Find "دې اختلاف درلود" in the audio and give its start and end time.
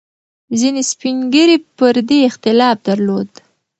2.07-3.29